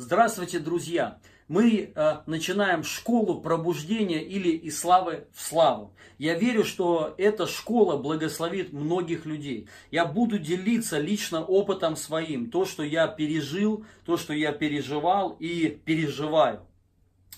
Здравствуйте, 0.00 0.60
друзья! 0.60 1.18
Мы 1.48 1.90
э, 1.92 2.16
начинаем 2.26 2.84
школу 2.84 3.40
пробуждения 3.40 4.22
или 4.22 4.50
из 4.50 4.78
славы 4.78 5.26
в 5.34 5.42
славу. 5.42 5.92
Я 6.18 6.34
верю, 6.34 6.62
что 6.62 7.16
эта 7.18 7.48
школа 7.48 7.96
благословит 7.96 8.72
многих 8.72 9.26
людей. 9.26 9.68
Я 9.90 10.04
буду 10.04 10.38
делиться 10.38 11.00
лично 11.00 11.42
опытом 11.42 11.96
своим, 11.96 12.48
то, 12.48 12.64
что 12.64 12.84
я 12.84 13.08
пережил, 13.08 13.84
то, 14.06 14.16
что 14.16 14.32
я 14.32 14.52
переживал 14.52 15.30
и 15.40 15.80
переживаю. 15.84 16.64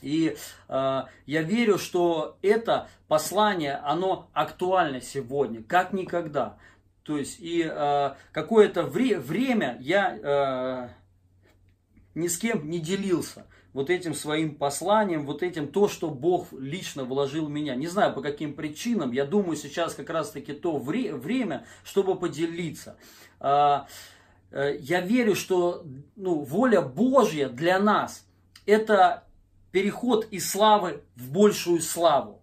И 0.02 0.36
э, 0.68 1.02
я 1.24 1.42
верю, 1.42 1.78
что 1.78 2.36
это 2.42 2.90
послание, 3.08 3.76
оно 3.76 4.28
актуально 4.34 5.00
сегодня, 5.00 5.62
как 5.62 5.94
никогда. 5.94 6.58
То 7.04 7.16
есть 7.16 7.38
и 7.40 7.66
э, 7.66 8.10
какое-то 8.32 8.82
вре- 8.82 9.18
время 9.18 9.78
я... 9.80 10.18
Э, 10.22 10.99
ни 12.14 12.28
с 12.28 12.38
кем 12.38 12.68
не 12.68 12.78
делился 12.78 13.46
вот 13.72 13.88
этим 13.88 14.14
своим 14.14 14.56
посланием, 14.56 15.24
вот 15.24 15.42
этим 15.42 15.68
то, 15.68 15.88
что 15.88 16.10
Бог 16.10 16.48
лично 16.52 17.04
вложил 17.04 17.46
в 17.46 17.50
меня. 17.50 17.74
Не 17.74 17.86
знаю 17.86 18.12
по 18.12 18.20
каким 18.20 18.54
причинам, 18.54 19.12
я 19.12 19.24
думаю, 19.24 19.56
сейчас 19.56 19.94
как 19.94 20.10
раз-таки 20.10 20.52
то 20.52 20.76
вре- 20.78 21.14
время, 21.14 21.64
чтобы 21.84 22.16
поделиться. 22.16 22.96
А, 23.38 23.86
э, 24.50 24.76
я 24.80 25.00
верю, 25.00 25.34
что 25.34 25.84
ну, 26.16 26.40
воля 26.40 26.82
Божья 26.82 27.48
для 27.48 27.78
нас– 27.78 28.26
это 28.66 29.24
переход 29.70 30.26
из 30.30 30.50
славы 30.50 31.02
в 31.14 31.30
большую 31.30 31.80
славу. 31.80 32.42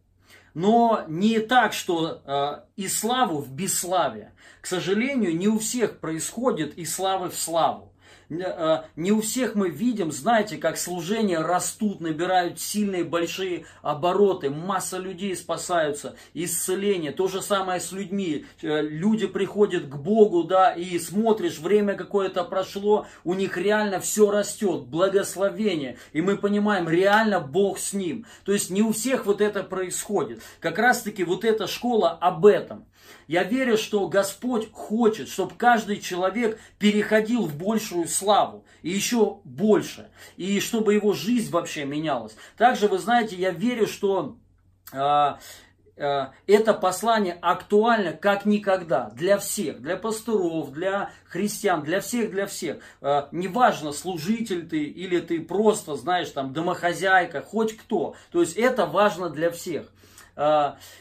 Но 0.53 1.03
не 1.07 1.39
так, 1.39 1.73
что 1.73 2.21
э, 2.25 2.81
из 2.81 2.97
славу 2.97 3.39
в 3.39 3.51
бесславие. 3.51 4.33
К 4.61 4.65
сожалению, 4.65 5.35
не 5.37 5.47
у 5.47 5.59
всех 5.59 5.99
происходит 5.99 6.77
из 6.77 6.95
славы 6.95 7.29
в 7.29 7.35
славу. 7.35 7.93
Э, 8.29 8.83
не 8.95 9.11
у 9.11 9.21
всех 9.21 9.55
мы 9.55 9.69
видим, 9.69 10.11
знаете, 10.11 10.57
как 10.57 10.77
служения 10.77 11.39
растут, 11.39 12.01
набирают 12.01 12.59
сильные 12.59 13.03
большие 13.03 13.65
обороты, 13.81 14.49
масса 14.49 14.97
людей 14.97 15.35
спасаются, 15.35 16.15
исцеление. 16.33 17.11
То 17.11 17.27
же 17.27 17.41
самое 17.41 17.79
с 17.79 17.91
людьми. 17.91 18.45
Э, 18.61 18.81
люди 18.81 19.27
приходят 19.27 19.87
к 19.87 19.95
Богу, 19.95 20.43
да, 20.43 20.73
и 20.73 20.99
смотришь, 20.99 21.59
время 21.59 21.95
какое-то 21.95 22.43
прошло, 22.43 23.07
у 23.23 23.33
них 23.33 23.57
реально 23.57 23.99
все 23.99 24.29
растет, 24.29 24.83
благословение. 24.83 25.97
И 26.11 26.21
мы 26.21 26.37
понимаем, 26.37 26.89
реально 26.89 27.39
Бог 27.39 27.79
с 27.79 27.93
ним. 27.93 28.25
То 28.43 28.51
есть 28.51 28.69
не 28.69 28.81
у 28.81 28.91
всех 28.91 29.25
вот 29.25 29.39
это 29.41 29.63
происходит. 29.63 30.41
Как 30.59 30.79
раз 30.79 31.01
таки 31.01 31.23
вот 31.23 31.45
эта 31.45 31.67
школа 31.67 32.11
об 32.11 32.45
этом. 32.45 32.85
Я 33.27 33.43
верю, 33.43 33.77
что 33.77 34.07
Господь 34.07 34.71
хочет, 34.71 35.27
чтобы 35.27 35.55
каждый 35.55 35.99
человек 35.99 36.59
переходил 36.79 37.43
в 37.43 37.57
большую 37.57 38.07
славу 38.17 38.65
и 38.81 38.89
еще 38.89 39.39
больше, 39.43 40.09
и 40.35 40.59
чтобы 40.59 40.93
его 40.93 41.13
жизнь 41.13 41.51
вообще 41.51 41.85
менялась. 41.85 42.35
Также, 42.57 42.87
вы 42.87 42.97
знаете, 42.97 43.35
я 43.35 43.51
верю, 43.51 43.87
что 43.87 44.35
э, 44.91 45.33
э, 45.95 46.27
это 46.47 46.73
послание 46.73 47.37
актуально 47.41 48.13
как 48.13 48.45
никогда 48.45 49.09
для 49.11 49.37
всех, 49.37 49.81
для 49.81 49.97
пасторов, 49.97 50.71
для 50.71 51.11
христиан, 51.25 51.83
для 51.83 52.01
всех, 52.01 52.31
для 52.31 52.47
всех. 52.47 52.77
Э, 53.01 53.27
неважно, 53.31 53.93
служитель 53.93 54.67
ты 54.67 54.83
или 54.83 55.19
ты 55.19 55.39
просто, 55.41 55.95
знаешь, 55.95 56.29
там, 56.29 56.53
домохозяйка, 56.53 57.41
хоть 57.41 57.77
кто. 57.77 58.15
То 58.31 58.41
есть 58.41 58.57
это 58.57 58.85
важно 58.85 59.29
для 59.29 59.51
всех. 59.51 59.91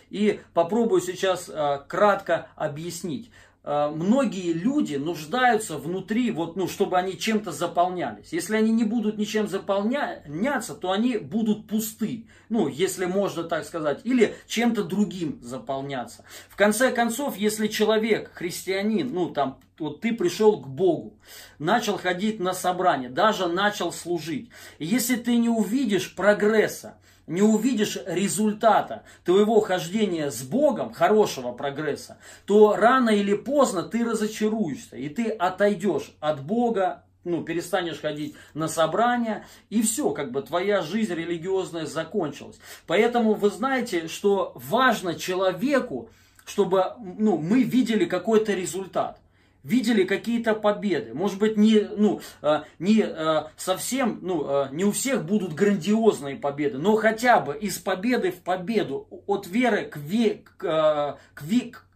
И 0.09 0.41
попробую 0.55 1.03
сейчас 1.03 1.51
кратко 1.89 2.49
объяснить 2.57 3.31
многие 3.67 4.53
люди 4.53 4.95
нуждаются 4.95 5.77
внутри, 5.77 6.31
вот, 6.31 6.55
ну, 6.55 6.69
чтобы 6.69 6.97
они 6.99 7.19
чем-то 7.19 7.51
заполнялись. 7.51 8.33
Если 8.33 8.55
они 8.55 8.71
не 8.71 8.85
будут 8.85 9.19
ничем 9.19 9.49
заполняться, 9.49 10.75
то 10.75 10.93
они 10.93 11.19
будут 11.19 11.67
пусты, 11.67 12.27
ну, 12.49 12.69
если 12.69 13.07
можно 13.07 13.43
так 13.43 13.65
сказать, 13.65 14.01
или 14.05 14.37
чем-то 14.47 14.85
другим 14.85 15.41
заполняться. 15.43 16.25
В 16.49 16.55
конце 16.55 16.93
концов, 16.93 17.37
если 17.37 17.67
человек, 17.67 18.31
христианин, 18.33 19.13
ну, 19.13 19.31
там, 19.31 19.59
вот 19.81 20.01
ты 20.01 20.15
пришел 20.15 20.61
к 20.61 20.69
Богу, 20.69 21.19
начал 21.59 21.99
ходить 21.99 22.39
на 22.39 22.55
собрание, 22.55 23.11
даже 23.11 23.49
начал 23.49 23.93
служить, 23.93 24.49
если 24.79 25.17
ты 25.17 25.37
не 25.37 25.49
увидишь 25.49 26.15
прогресса, 26.15 26.99
не 27.27 27.43
увидишь 27.43 27.99
результата 28.07 29.03
твоего 29.25 29.61
хождения 29.61 30.31
с 30.31 30.43
Богом, 30.43 30.93
хорошего 30.93 31.53
прогресса, 31.53 32.19
то 32.45 32.77
рано 32.77 33.11
или 33.11 33.35
поздно 33.35 33.83
ты 33.83 34.05
разочаруешься, 34.05 34.97
и 34.97 35.09
ты 35.09 35.31
отойдешь 35.31 36.15
от 36.21 36.43
Бога, 36.43 37.05
ну, 37.25 37.43
перестанешь 37.43 38.01
ходить 38.01 38.37
на 38.55 38.69
собрания, 38.69 39.47
и 39.69 39.83
все, 39.83 40.11
как 40.11 40.31
бы 40.31 40.43
твоя 40.43 40.81
жизнь 40.83 41.13
религиозная 41.13 41.87
закончилась. 41.87 42.59
Поэтому 42.87 43.35
вы 43.35 43.51
знаете, 43.51 44.07
что 44.07 44.53
важно 44.55 45.17
человеку, 45.17 46.09
чтобы 46.45 46.93
ну, 47.19 47.37
мы 47.37 47.65
видели 47.65 48.05
какой-то 48.05 48.53
результат 48.53 49.21
видели 49.67 50.05
какие-то 50.05 50.55
победы. 50.55 51.13
Может 51.13 51.39
быть, 51.39 51.57
не, 51.57 51.81
ну, 51.81 52.21
э, 52.43 52.63
не 52.79 53.03
э, 53.03 53.45
совсем, 53.57 54.21
ну, 54.23 54.47
э, 54.49 54.69
не 54.71 54.85
у 54.85 54.93
всех 54.93 55.25
будут 55.25 55.55
грандиозные 55.55 56.37
победы, 56.37 56.79
но 56.79 56.97
хотя 56.97 57.41
бы 57.41 57.57
из 57.57 57.79
победы 57.79 58.31
в 58.31 58.43
победу, 58.43 59.09
от 59.27 59.47
веры 59.49 59.87
к, 59.87 59.97
ве, 59.97 60.45
к, 60.57 61.19
к, 61.35 61.43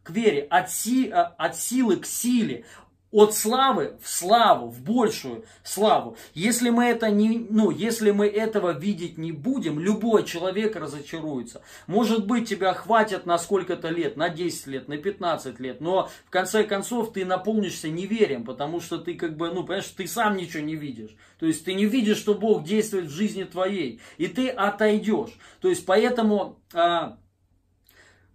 к 0.02 0.10
вере, 0.10 0.42
от, 0.50 0.70
си, 0.70 1.08
от 1.10 1.56
силы 1.56 1.96
к 1.96 2.06
силе, 2.06 2.64
от 3.10 3.34
славы 3.34 3.98
в 4.00 4.08
славу, 4.08 4.68
в 4.68 4.82
большую 4.82 5.44
славу. 5.64 6.16
Если 6.32 6.70
мы, 6.70 6.84
это 6.84 7.10
не, 7.10 7.46
ну, 7.50 7.70
если 7.70 8.12
мы 8.12 8.26
этого 8.26 8.70
видеть 8.70 9.18
не 9.18 9.32
будем, 9.32 9.80
любой 9.80 10.24
человек 10.24 10.76
разочаруется. 10.76 11.62
Может 11.88 12.26
быть, 12.26 12.48
тебя 12.48 12.72
хватит 12.72 13.26
на 13.26 13.38
сколько-то 13.38 13.88
лет, 13.88 14.16
на 14.16 14.28
10 14.28 14.66
лет, 14.68 14.88
на 14.88 14.96
15 14.96 15.58
лет, 15.58 15.80
но 15.80 16.08
в 16.26 16.30
конце 16.30 16.62
концов 16.62 17.12
ты 17.12 17.24
наполнишься 17.24 17.88
неверием, 17.88 18.44
потому 18.44 18.80
что 18.80 18.98
ты 18.98 19.14
как 19.14 19.36
бы, 19.36 19.48
ну, 19.48 19.64
понимаешь, 19.64 19.88
ты 19.88 20.06
сам 20.06 20.36
ничего 20.36 20.62
не 20.62 20.76
видишь. 20.76 21.16
То 21.38 21.46
есть 21.46 21.64
ты 21.64 21.74
не 21.74 21.86
видишь, 21.86 22.18
что 22.18 22.34
Бог 22.34 22.62
действует 22.62 23.06
в 23.06 23.14
жизни 23.14 23.42
твоей, 23.42 24.00
и 24.18 24.28
ты 24.28 24.48
отойдешь. 24.48 25.36
То 25.60 25.68
есть 25.68 25.84
поэтому, 25.84 26.60
а, 26.72 27.18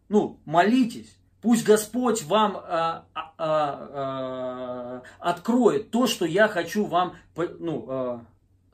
ну, 0.09 0.41
молитесь, 0.45 1.15
Пусть 1.45 1.63
Господь 1.63 2.23
вам 2.23 2.57
а, 2.57 3.05
а, 3.13 3.31
а, 3.37 5.01
откроет 5.19 5.91
то, 5.91 6.07
что 6.07 6.25
я 6.25 6.47
хочу 6.47 6.85
вам 6.85 7.17
ну, 7.35 7.85
а, 7.87 8.25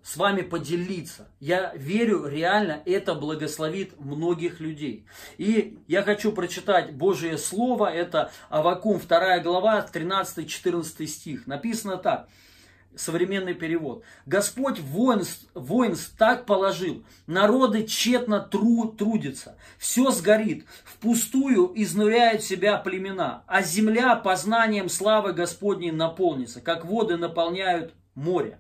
с 0.01 0.15
вами 0.15 0.41
поделиться. 0.41 1.27
Я 1.41 1.73
верю, 1.75 2.27
реально 2.27 2.81
это 2.85 3.13
благословит 3.13 3.99
многих 3.99 4.61
людей. 4.61 5.05
И 5.37 5.79
я 5.87 6.01
хочу 6.01 6.31
прочитать 6.31 6.93
Божие 6.93 7.37
Слово, 7.37 7.87
это 7.87 8.31
Авакум 8.49 9.01
2 9.05 9.39
глава, 9.39 9.85
13-14 9.93 11.07
стих. 11.07 11.47
Написано 11.47 11.97
так 11.97 12.29
современный 12.95 13.53
перевод. 13.53 14.03
Господь 14.25 14.79
воинств, 14.79 15.47
воинств 15.53 16.15
так 16.17 16.45
положил, 16.45 17.03
народы 17.27 17.85
тщетно 17.85 18.39
тру, 18.39 18.89
трудятся, 18.89 19.57
все 19.77 20.11
сгорит, 20.11 20.65
впустую 20.83 21.71
изнуряют 21.75 22.43
себя 22.43 22.77
племена, 22.77 23.43
а 23.47 23.61
земля 23.61 24.15
познанием 24.15 24.89
славы 24.89 25.33
Господней 25.33 25.91
наполнится, 25.91 26.61
как 26.61 26.85
воды 26.85 27.17
наполняют 27.17 27.93
море. 28.15 28.59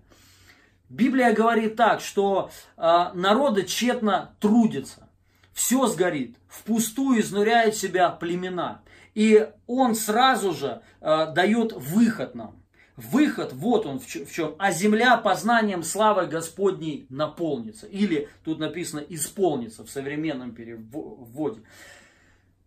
Библия 0.89 1.33
говорит 1.33 1.77
так, 1.77 2.01
что 2.01 2.51
э, 2.75 3.11
народы 3.13 3.63
тщетно 3.63 4.35
трудятся, 4.39 5.09
все 5.53 5.87
сгорит, 5.87 6.37
впустую 6.47 7.21
изнуряют 7.21 7.75
себя 7.75 8.09
племена. 8.09 8.81
И 9.13 9.49
он 9.67 9.95
сразу 9.95 10.53
же 10.53 10.81
э, 11.01 11.33
дает 11.33 11.73
выход 11.73 12.35
нам. 12.35 12.60
Выход, 13.09 13.53
вот 13.53 13.85
он 13.85 13.99
в 13.99 14.31
чем. 14.31 14.55
А 14.59 14.71
земля 14.71 15.17
познанием 15.17 15.83
славы 15.83 16.27
Господней 16.27 17.05
наполнится. 17.09 17.87
Или 17.87 18.29
тут 18.43 18.59
написано 18.59 18.99
исполнится 18.99 19.83
в 19.83 19.89
современном 19.89 20.51
переводе. 20.53 21.61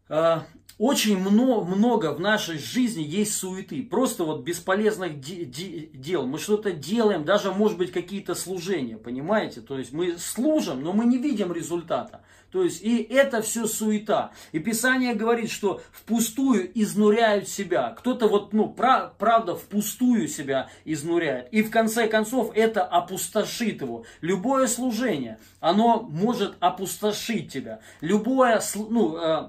А, 0.09 0.45
очень 0.79 1.19
много, 1.19 2.12
в 2.12 2.21
нашей 2.21 2.59
жизни 2.59 3.03
есть 3.03 3.35
суеты, 3.35 3.83
просто 3.83 4.25
вот 4.25 4.43
бесполезных 4.43 5.21
де- 5.21 5.45
де- 5.45 5.89
дел. 5.95 6.27
Мы 6.27 6.39
что-то 6.39 6.73
делаем, 6.73 7.25
даже 7.25 7.53
может 7.53 7.79
быть 7.79 7.93
какие-то 7.93 8.35
служения, 8.35 8.97
понимаете? 8.97 9.61
То 9.61 9.79
есть 9.79 9.93
мы 9.93 10.19
служим, 10.19 10.83
но 10.83 10.93
мы 10.93 11.05
не 11.05 11.19
видим 11.19 11.53
результата. 11.53 12.23
То 12.51 12.62
есть 12.62 12.83
и 12.83 13.03
это 13.03 13.43
все 13.43 13.67
суета. 13.67 14.31
И 14.53 14.61
Писание 14.61 15.15
говорит, 15.15 15.51
что 15.51 15.81
впустую 15.93 16.71
изнуряют 16.81 17.49
себя. 17.49 17.91
Кто-то 17.91 18.29
вот, 18.29 18.53
ну, 18.53 18.69
прав, 18.69 19.15
правда, 19.19 19.57
впустую 19.57 20.29
себя 20.29 20.69
изнуряет. 20.85 21.49
И 21.53 21.62
в 21.62 21.71
конце 21.71 22.07
концов 22.07 22.53
это 22.55 22.85
опустошит 22.85 23.81
его. 23.81 24.05
Любое 24.21 24.69
служение, 24.69 25.39
оно 25.59 26.00
может 26.03 26.57
опустошить 26.61 27.53
тебя. 27.53 27.81
Любое, 28.00 28.62
ну, 28.89 29.17
э, 29.17 29.49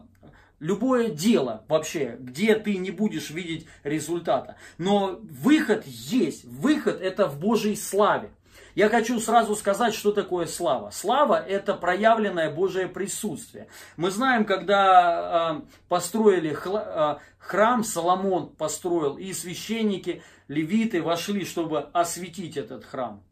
любое 0.60 1.10
дело 1.10 1.64
вообще, 1.68 2.18
где 2.20 2.56
ты 2.56 2.78
не 2.78 2.92
будешь 2.92 3.30
видеть 3.30 3.68
результата. 3.84 4.56
Но 4.78 5.20
выход 5.22 5.86
есть. 5.86 6.46
Выход 6.46 7.02
это 7.02 7.28
в 7.28 7.40
Божьей 7.40 7.76
славе. 7.76 8.32
Я 8.76 8.90
хочу 8.90 9.22
сразу 9.22 9.56
сказать, 9.56 9.94
что 9.94 10.12
такое 10.12 10.46
слава. 10.48 10.90
Слава– 10.90 11.36
это 11.48 11.76
проявленное 11.76 12.54
Божие 12.54 12.90
присутствие. 12.90 13.70
Мы 13.96 14.12
знаем, 14.12 14.44
когда 14.44 15.62
э, 15.64 15.76
построили 15.88 16.52
хла, 16.52 17.20
э, 17.22 17.26
храм, 17.40 17.86
Соломон 17.86 18.50
построил, 18.50 19.16
и 19.18 19.32
священники, 19.32 20.22
левиты 20.50 21.02
вошли, 21.02 21.46
чтобы 21.46 21.88
осветить 21.94 22.58
этот 22.58 22.84
храм. 22.84 23.24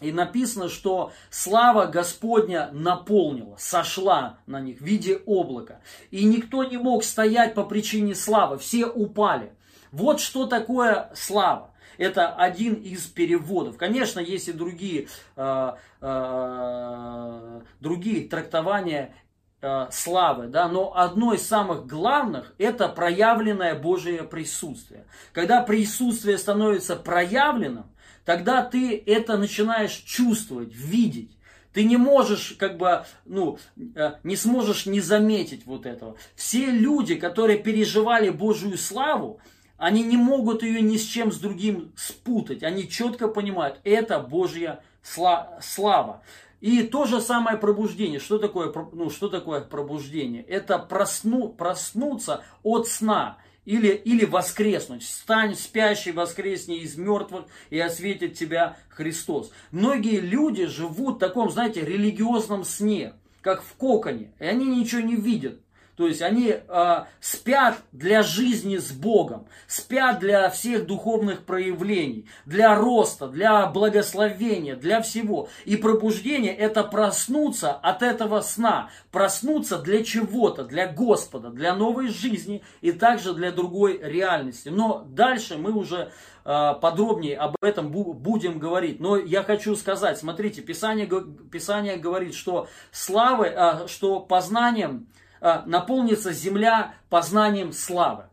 И 0.00 0.12
написано, 0.12 0.68
что 0.68 1.12
слава 1.28 1.86
Господня 1.86 2.70
наполнила, 2.72 3.56
сошла 3.58 4.38
на 4.46 4.60
них 4.60 4.78
в 4.78 4.84
виде 4.84 5.20
облака. 5.26 5.80
И 6.10 6.24
никто 6.24 6.62
не 6.62 6.76
мог 6.76 7.02
стоять 7.02 7.54
по 7.54 7.64
причине 7.64 8.14
славы, 8.14 8.58
все 8.58 8.86
упали. 8.86 9.52
Вот 9.90 10.20
что 10.20 10.46
такое 10.46 11.10
слава. 11.14 11.72
Это 11.96 12.32
один 12.32 12.74
из 12.74 13.06
переводов. 13.06 13.76
Конечно, 13.76 14.20
есть 14.20 14.46
и 14.46 14.52
другие, 14.52 15.08
э, 15.34 15.72
э, 16.00 17.60
другие 17.80 18.28
трактования 18.28 19.16
э, 19.60 19.88
славы, 19.90 20.46
да, 20.46 20.68
но 20.68 20.96
одно 20.96 21.34
из 21.34 21.44
самых 21.44 21.86
главных 21.86 22.54
это 22.58 22.88
проявленное 22.88 23.74
Божие 23.74 24.22
присутствие. 24.22 25.06
Когда 25.32 25.60
присутствие 25.60 26.38
становится 26.38 26.94
проявленным, 26.94 27.86
тогда 28.28 28.62
ты 28.62 29.02
это 29.06 29.38
начинаешь 29.38 30.02
чувствовать, 30.04 30.74
видеть. 30.74 31.30
Ты 31.72 31.84
не 31.84 31.96
можешь, 31.96 32.56
как 32.58 32.76
бы, 32.76 33.06
ну, 33.24 33.58
э, 33.94 34.16
не 34.22 34.36
сможешь 34.36 34.84
не 34.84 35.00
заметить 35.00 35.64
вот 35.64 35.86
этого. 35.86 36.16
Все 36.34 36.66
люди, 36.66 37.14
которые 37.14 37.58
переживали 37.58 38.28
Божью 38.28 38.76
славу, 38.76 39.40
они 39.78 40.02
не 40.02 40.18
могут 40.18 40.62
ее 40.62 40.82
ни 40.82 40.98
с 40.98 41.06
чем 41.06 41.32
с 41.32 41.38
другим 41.38 41.90
спутать. 41.96 42.62
Они 42.62 42.86
четко 42.86 43.28
понимают, 43.28 43.80
это 43.82 44.18
Божья 44.20 44.82
слава. 45.02 46.22
И 46.60 46.82
то 46.82 47.06
же 47.06 47.22
самое 47.22 47.56
пробуждение. 47.56 48.20
Что 48.20 48.36
такое, 48.36 48.70
ну, 48.92 49.08
что 49.08 49.30
такое 49.30 49.62
пробуждение? 49.62 50.42
Это 50.42 50.78
просну, 50.78 51.48
проснуться 51.48 52.44
от 52.62 52.88
сна 52.88 53.38
или, 53.68 53.88
или 53.88 54.24
воскреснуть. 54.24 55.02
Стань 55.04 55.54
спящий, 55.54 56.10
воскресни 56.10 56.78
из 56.80 56.96
мертвых, 56.96 57.44
и 57.68 57.78
осветит 57.78 58.32
тебя 58.32 58.78
Христос. 58.88 59.52
Многие 59.72 60.20
люди 60.20 60.64
живут 60.64 61.16
в 61.16 61.18
таком, 61.18 61.50
знаете, 61.50 61.84
религиозном 61.84 62.64
сне, 62.64 63.12
как 63.42 63.62
в 63.62 63.74
коконе, 63.74 64.32
и 64.38 64.46
они 64.46 64.64
ничего 64.64 65.02
не 65.02 65.16
видят. 65.16 65.60
То 65.98 66.06
есть 66.06 66.22
они 66.22 66.54
э, 66.56 67.04
спят 67.18 67.78
для 67.90 68.22
жизни 68.22 68.76
с 68.76 68.92
Богом, 68.92 69.48
спят 69.66 70.20
для 70.20 70.48
всех 70.48 70.86
духовных 70.86 71.44
проявлений, 71.44 72.26
для 72.46 72.76
роста, 72.76 73.26
для 73.26 73.66
благословения, 73.66 74.76
для 74.76 75.02
всего. 75.02 75.48
И 75.64 75.76
пробуждение 75.76 76.54
это 76.54 76.84
проснуться 76.84 77.72
от 77.72 78.04
этого 78.04 78.42
сна, 78.42 78.90
проснуться 79.10 79.78
для 79.78 80.04
чего-то, 80.04 80.62
для 80.62 80.86
Господа, 80.86 81.50
для 81.50 81.74
новой 81.74 82.10
жизни 82.10 82.62
и 82.80 82.92
также 82.92 83.34
для 83.34 83.50
другой 83.50 83.98
реальности. 84.00 84.68
Но 84.68 85.04
дальше 85.04 85.58
мы 85.58 85.72
уже 85.72 86.12
э, 86.44 86.74
подробнее 86.80 87.38
об 87.38 87.56
этом 87.60 87.90
будем 87.90 88.60
говорить. 88.60 89.00
Но 89.00 89.16
я 89.16 89.42
хочу 89.42 89.74
сказать, 89.74 90.16
смотрите, 90.16 90.62
Писание, 90.62 91.08
Писание 91.50 91.96
говорит, 91.96 92.34
что 92.34 92.68
славы, 92.92 93.46
э, 93.46 93.88
что 93.88 94.20
познанием 94.20 95.08
а, 95.08 95.17
наполнится 95.40 96.32
земля 96.32 96.94
познанием 97.08 97.72
славы. 97.72 98.24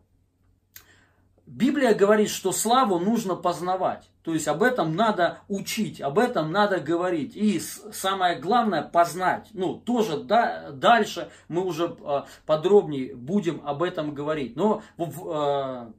Библия 1.46 1.94
говорит, 1.94 2.30
что 2.30 2.52
славу 2.52 3.00
нужно 3.00 3.36
познавать. 3.36 4.10
То 4.24 4.34
есть 4.34 4.48
об 4.48 4.64
этом 4.64 4.96
надо 4.96 5.40
учить, 5.48 6.02
об 6.02 6.18
этом 6.18 6.52
надо 6.52 6.80
говорить. 6.80 7.36
И 7.36 7.60
самое 7.60 8.40
главное 8.40 8.82
познать. 8.82 9.50
Ну, 9.54 9.76
тоже 9.76 10.18
да, 10.18 10.72
дальше 10.72 11.30
мы 11.48 11.64
уже 11.64 11.96
а, 12.04 12.26
подробнее 12.48 13.16
будем 13.16 13.62
об 13.64 13.84
этом 13.84 14.16
говорить. 14.16 14.56
Но 14.56 14.82
в, 14.98 15.30
а, 15.30 15.92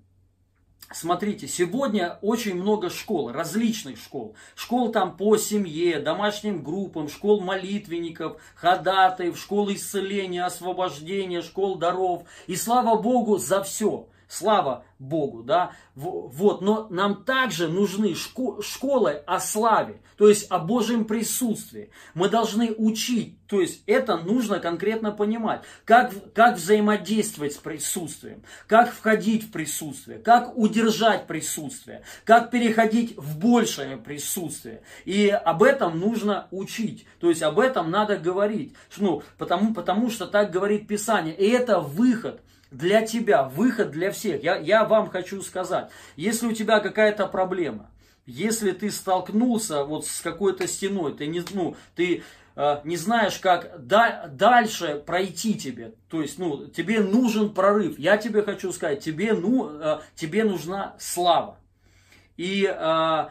Смотрите, 0.93 1.49
сегодня 1.49 2.19
очень 2.23 2.55
много 2.55 2.91
школ, 2.91 3.33
различных 3.33 3.99
школ. 3.99 4.37
Школ 4.55 4.93
там 4.93 5.17
по 5.17 5.37
семье, 5.37 5.99
домашним 5.99 6.63
группам, 6.63 7.09
школ 7.09 7.41
молитвенников, 7.41 8.41
ходатаев, 8.55 9.37
школ 9.37 9.73
исцеления, 9.73 10.45
освобождения, 10.45 11.43
школ 11.43 11.77
даров. 11.77 12.23
И 12.47 12.55
слава 12.55 13.01
Богу 13.01 13.39
за 13.39 13.65
все. 13.65 14.07
Слава 14.29 14.85
Богу, 14.99 15.45
да, 15.45 15.73
вот, 15.95 16.61
но 16.61 16.89
нам 16.91 17.23
также 17.23 17.69
нужны 17.69 18.15
школы 18.15 19.23
о 19.25 19.39
славе, 19.39 20.01
то 20.17 20.29
есть 20.29 20.51
о 20.51 20.59
Божьем 20.59 21.05
присутствии. 21.05 21.91
Мы 22.15 22.29
должны 22.29 22.75
учить, 22.77 23.39
то 23.47 23.61
есть 23.61 23.85
это 23.87 24.17
нужно 24.17 24.59
конкретно 24.59 25.13
понимать, 25.13 25.63
как, 25.85 26.13
как 26.33 26.57
взаимодействовать 26.57 27.53
с 27.53 27.59
присутствием, 27.59 28.43
как 28.67 28.93
входить 28.93 29.45
в 29.45 29.53
присутствие, 29.53 30.19
как 30.19 30.59
удержать 30.59 31.29
присутствие, 31.29 32.03
как 32.25 32.51
переходить 32.51 33.17
в 33.17 33.39
большее 33.39 33.97
присутствие. 33.97 34.83
И 35.05 35.29
об 35.29 35.63
этом 35.63 36.01
нужно 36.01 36.49
учить, 36.51 37.07
то 37.21 37.29
есть 37.29 37.43
об 37.43 37.61
этом 37.61 37.93
надо 37.93 38.17
говорить, 38.17 38.75
ну, 38.97 39.23
потому, 39.39 39.73
потому 39.73 40.11
что 40.11 40.27
так 40.27 40.51
говорит 40.51 40.89
Писание, 40.89 41.37
и 41.37 41.49
это 41.49 41.79
выход– 41.79 42.41
для 42.71 43.03
тебя, 43.07 43.45
выход 43.45 43.91
для 43.91 44.11
всех. 44.11 44.43
Я, 44.43 44.57
я 44.57 44.85
вам 44.85 45.09
хочу 45.09 45.43
сказать, 45.43 45.91
если 46.17 46.47
у 46.47 46.53
тебя 46.53 46.81
какая-то 46.81 47.27
проблема, 47.27 47.91
если 48.27 48.73
ты 48.73 48.91
столкнулся 48.91 49.85
вот 49.85 50.07
с 50.07 50.21
какой-то 50.21 50.67
стеной, 50.67 51.17
ты 51.17 51.27
не, 51.27 51.43
ну, 51.53 51.77
ты 51.95 52.25
э, 52.57 52.81
не 52.85 52.97
знаешь, 52.97 53.39
как 53.39 53.73
да, 53.79 54.27
дальше 54.29 55.03
пройти 55.07 55.55
тебе, 55.55 55.95
то 56.09 56.21
есть, 56.21 56.39
ну, 56.39 56.67
тебе 56.67 57.01
нужен 57.01 57.55
прорыв. 57.55 57.99
Я 57.99 58.17
тебе 58.17 58.43
хочу 58.43 58.73
сказать, 58.73 59.01
тебе, 59.01 59.33
ну, 59.33 59.71
э, 59.71 60.01
тебе 60.17 60.45
нужна 60.45 60.97
слава. 60.99 61.59
И 62.37 62.67
э, 62.69 63.27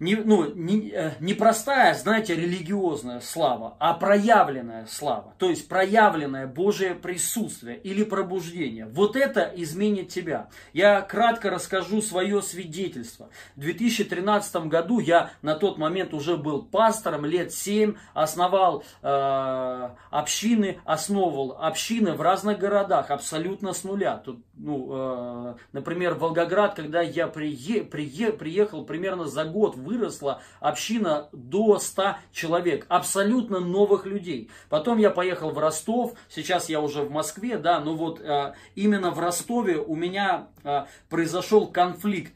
не, 0.00 0.16
ну, 0.16 0.50
не, 0.54 0.90
э, 0.90 1.12
не 1.20 1.34
простая, 1.34 1.94
знаете, 1.94 2.34
религиозная 2.34 3.20
слава, 3.20 3.76
а 3.78 3.92
проявленная 3.92 4.86
слава. 4.86 5.34
То 5.38 5.50
есть 5.50 5.68
проявленное 5.68 6.46
Божие 6.46 6.94
присутствие 6.94 7.76
или 7.76 8.02
пробуждение. 8.02 8.86
Вот 8.86 9.14
это 9.14 9.52
изменит 9.54 10.08
тебя. 10.08 10.48
Я 10.72 11.02
кратко 11.02 11.50
расскажу 11.50 12.00
свое 12.00 12.40
свидетельство. 12.40 13.28
В 13.56 13.60
2013 13.60 14.68
году 14.68 15.00
я 15.00 15.32
на 15.42 15.54
тот 15.54 15.76
момент 15.76 16.14
уже 16.14 16.38
был 16.38 16.62
пастором, 16.62 17.26
лет 17.26 17.52
7, 17.52 17.94
основал 18.14 18.82
э, 19.02 19.90
общины, 20.10 20.80
основывал 20.86 21.58
общины 21.60 22.14
в 22.14 22.22
разных 22.22 22.58
городах, 22.58 23.10
абсолютно 23.10 23.74
с 23.74 23.84
нуля. 23.84 24.16
Тут, 24.16 24.42
ну, 24.56 24.88
э, 24.92 25.54
например, 25.72 26.14
Волгоград, 26.14 26.74
когда 26.74 27.02
я 27.02 27.26
прие, 27.26 27.84
прие, 27.84 28.32
приехал 28.32 28.86
примерно 28.86 29.26
за 29.26 29.44
год 29.44 29.76
в 29.76 29.89
выросла 29.90 30.40
община 30.60 31.28
до 31.32 31.78
100 31.78 32.16
человек, 32.32 32.86
абсолютно 32.88 33.60
новых 33.60 34.06
людей. 34.06 34.50
Потом 34.68 34.98
я 34.98 35.10
поехал 35.10 35.50
в 35.50 35.58
Ростов, 35.58 36.14
сейчас 36.28 36.68
я 36.68 36.80
уже 36.80 37.02
в 37.02 37.10
Москве, 37.10 37.58
да, 37.58 37.80
но 37.80 37.94
вот 37.94 38.20
э, 38.20 38.54
именно 38.76 39.10
в 39.10 39.18
Ростове 39.18 39.78
у 39.78 39.96
меня 39.96 40.48
э, 40.62 40.84
произошел 41.08 41.66
конфликт 41.66 42.34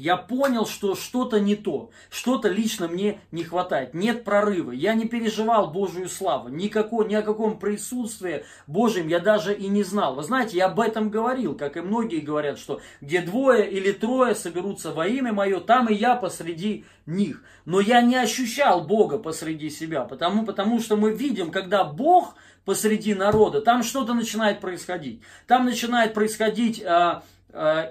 я 0.00 0.16
понял, 0.16 0.66
что 0.66 0.94
что-то 0.94 1.40
не 1.40 1.56
то, 1.56 1.90
что-то 2.08 2.48
лично 2.48 2.88
мне 2.88 3.20
не 3.32 3.44
хватает, 3.44 3.92
нет 3.92 4.24
прорыва. 4.24 4.72
Я 4.72 4.94
не 4.94 5.06
переживал 5.06 5.70
Божию 5.70 6.08
славу, 6.08 6.48
никакого, 6.48 7.06
ни 7.06 7.14
о 7.14 7.22
каком 7.22 7.58
присутствии 7.58 8.44
Божьем 8.66 9.08
я 9.08 9.18
даже 9.18 9.54
и 9.54 9.68
не 9.68 9.82
знал. 9.82 10.14
Вы 10.14 10.22
знаете, 10.22 10.56
я 10.56 10.66
об 10.66 10.80
этом 10.80 11.10
говорил, 11.10 11.54
как 11.54 11.76
и 11.76 11.80
многие 11.80 12.20
говорят, 12.20 12.58
что 12.58 12.80
где 13.02 13.20
двое 13.20 13.70
или 13.70 13.92
трое 13.92 14.34
соберутся 14.34 14.90
во 14.92 15.06
имя 15.06 15.34
мое, 15.34 15.60
там 15.60 15.88
и 15.88 15.94
я 15.94 16.16
посреди 16.16 16.86
них. 17.04 17.42
Но 17.66 17.80
я 17.80 18.00
не 18.00 18.16
ощущал 18.16 18.80
Бога 18.82 19.18
посреди 19.18 19.68
себя, 19.68 20.04
потому, 20.04 20.46
потому 20.46 20.80
что 20.80 20.96
мы 20.96 21.12
видим, 21.12 21.50
когда 21.50 21.84
Бог 21.84 22.36
посреди 22.64 23.14
народа, 23.14 23.60
там 23.60 23.82
что-то 23.82 24.14
начинает 24.14 24.60
происходить. 24.60 25.20
Там 25.46 25.66
начинает 25.66 26.14
происходить... 26.14 26.82
А, 26.82 27.22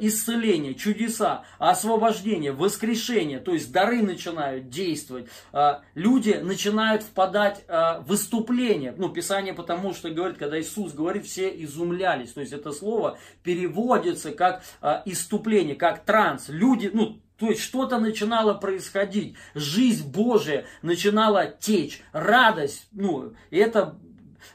исцеление, 0.02 0.76
чудеса, 0.76 1.44
освобождение, 1.58 2.52
воскрешение, 2.52 3.40
то 3.40 3.54
есть 3.54 3.72
дары 3.72 4.02
начинают 4.02 4.70
действовать, 4.70 5.28
э, 5.54 5.80
люди 5.96 6.40
начинают 6.42 7.04
впадать 7.04 7.64
э, 7.68 8.02
в 8.02 8.20
выступление. 8.20 8.94
Ну, 8.98 9.10
Писание 9.10 9.54
потому 9.54 9.94
что 9.94 10.10
говорит, 10.10 10.38
когда 10.38 10.60
Иисус 10.60 10.94
говорит, 10.94 11.26
все 11.26 11.50
изумлялись. 11.64 12.34
То 12.34 12.42
есть 12.42 12.54
это 12.54 12.72
слово 12.72 13.18
переводится 13.44 14.32
как 14.32 14.62
иступление, 15.06 15.76
как 15.76 16.04
транс. 16.04 16.50
Люди, 16.50 16.90
ну, 16.94 17.22
то 17.38 17.48
есть 17.48 17.62
что-то 17.62 18.00
начинало 18.00 18.54
происходить, 18.54 19.36
жизнь 19.56 20.12
Божия 20.12 20.66
начинала 20.82 21.46
течь, 21.46 22.02
радость, 22.12 22.88
ну, 22.92 23.34
это 23.50 23.98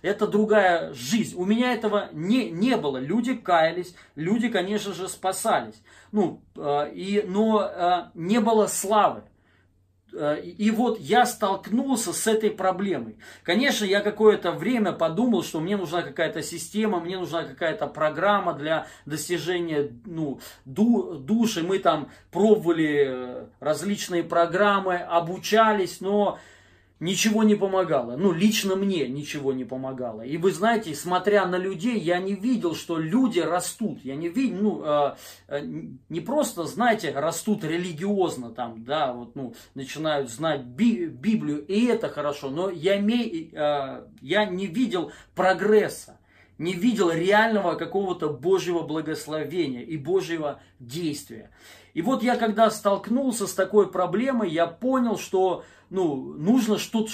это 0.03 0.27
другая 0.27 0.93
жизнь. 0.93 1.35
У 1.37 1.45
меня 1.45 1.73
этого 1.73 2.09
не, 2.13 2.51
не 2.51 2.77
было. 2.77 2.99
Люди 2.99 3.35
каялись, 3.35 3.95
люди, 4.15 4.49
конечно 4.49 4.93
же, 4.93 5.09
спасались. 5.09 5.83
Ну, 6.13 6.43
э, 6.57 6.93
и, 6.93 7.25
но 7.27 7.63
э, 7.63 8.05
не 8.15 8.41
было 8.41 8.67
славы. 8.67 9.23
Э, 10.15 10.41
и 10.41 10.71
вот 10.71 10.99
я 11.01 11.27
столкнулся 11.27 12.13
с 12.13 12.27
этой 12.27 12.51
проблемой. 12.51 13.17
Конечно, 13.43 13.85
я 13.85 14.01
какое-то 14.01 14.53
время 14.53 14.93
подумал, 14.93 15.43
что 15.43 15.61
мне 15.61 15.77
нужна 15.77 16.03
какая-то 16.03 16.43
система, 16.43 17.01
мне 17.01 17.19
нужна 17.19 17.45
какая-то 17.45 17.87
программа 17.87 18.55
для 18.55 18.87
достижения 19.07 19.91
ну, 20.05 20.41
ду, 20.65 21.15
души. 21.15 21.63
Мы 21.63 21.79
там 21.79 22.11
пробовали 22.31 23.07
э, 23.07 23.47
различные 23.61 24.23
программы, 24.23 24.97
обучались, 24.97 26.01
но 26.01 26.39
ничего 27.01 27.43
не 27.43 27.55
помогало. 27.55 28.17
Ну, 28.17 28.33
лично 28.33 28.77
мне 28.77 29.09
ничего 29.09 29.53
не 29.53 29.65
помогало. 29.65 30.23
И 30.23 30.37
вы 30.37 30.53
знаете, 30.53 30.95
смотря 30.95 31.47
на 31.47 31.57
людей, 31.57 31.99
я 31.99 32.19
не 32.19 32.35
видел, 32.35 32.75
что 32.75 32.99
люди 32.99 33.41
растут. 33.41 34.05
Я 34.05 34.17
не 34.17 34.29
видел, 34.29 34.57
ну, 34.63 34.83
э, 34.85 35.15
э, 35.49 35.61
не 36.09 36.21
просто, 36.21 36.65
знаете, 36.65 37.11
растут 37.11 37.65
религиозно 37.65 38.51
там, 38.51 38.85
да, 38.85 39.13
вот, 39.13 39.35
ну, 39.35 39.55
начинают 39.75 40.31
знать 40.31 40.65
би, 40.65 41.07
Библию, 41.07 41.65
и 41.67 41.87
это 41.87 42.09
хорошо, 42.09 42.51
но 42.51 42.71
я, 42.71 42.99
имей, 42.99 43.51
э, 43.53 44.07
я 44.21 44.45
не 44.47 44.67
видел 44.67 45.13
прогресса 45.35 46.19
не 46.59 46.75
видел 46.75 47.11
реального 47.11 47.75
какого-то 47.75 48.29
Божьего 48.29 48.83
благословения 48.83 49.83
и 49.83 49.97
Божьего 49.97 50.61
действия. 50.79 51.51
И 51.95 52.03
вот 52.03 52.23
я 52.23 52.37
когда 52.37 52.71
столкнулся 52.71 53.47
с 53.47 53.55
такой 53.55 53.91
проблемой, 53.91 54.51
я 54.51 54.67
понял, 54.67 55.17
что 55.19 55.65
ну, 55.91 56.17
нужно 56.17 56.79
что-то 56.79 57.11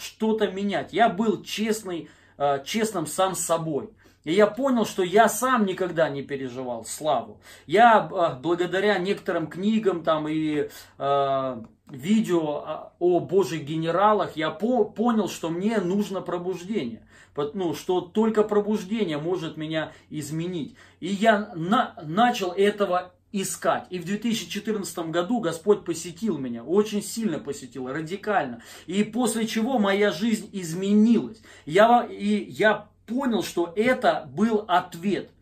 что 0.00 0.38
менять. 0.46 0.92
Я 0.92 1.08
был 1.08 1.42
честный, 1.42 2.08
э, 2.38 2.62
честным 2.64 3.06
сам 3.06 3.34
с 3.34 3.40
собой. 3.40 3.90
И 4.24 4.32
я 4.32 4.46
понял, 4.46 4.84
что 4.84 5.02
я 5.02 5.28
сам 5.28 5.64
никогда 5.64 6.08
не 6.08 6.22
переживал 6.22 6.84
славу. 6.84 7.40
Я 7.66 8.08
э, 8.10 8.40
благодаря 8.40 8.98
некоторым 8.98 9.46
книгам 9.46 10.02
там 10.02 10.28
и 10.28 10.68
э, 10.98 11.62
видео 11.88 12.90
о 12.98 13.20
божьих 13.20 13.64
генералах, 13.64 14.36
я 14.36 14.50
по, 14.50 14.84
понял, 14.84 15.28
что 15.28 15.48
мне 15.48 15.78
нужно 15.78 16.20
пробуждение. 16.20 17.02
Ну, 17.36 17.74
что 17.74 18.00
только 18.00 18.42
пробуждение 18.42 19.18
может 19.18 19.56
меня 19.56 19.92
изменить. 20.10 20.74
И 21.00 21.06
я 21.06 21.52
на, 21.54 21.94
начал 22.02 22.52
этого 22.52 23.12
искать. 23.32 23.86
И 23.90 23.98
в 23.98 24.04
2014 24.04 24.98
году 25.10 25.40
Господь 25.40 25.84
посетил 25.84 26.38
меня, 26.38 26.64
очень 26.64 27.02
сильно 27.02 27.38
посетил, 27.38 27.88
радикально. 27.88 28.62
И 28.86 29.04
после 29.04 29.46
чего 29.46 29.78
моя 29.78 30.10
жизнь 30.10 30.50
изменилась. 30.52 31.40
Я, 31.66 32.04
и 32.04 32.44
я 32.50 32.88
понял, 33.06 33.42
что 33.42 33.72
это 33.76 34.28
был 34.34 34.64
ответ– 34.66 35.30